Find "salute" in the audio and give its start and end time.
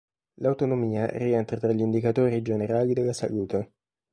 3.13-3.73